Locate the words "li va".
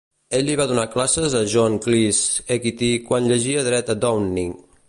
0.51-0.65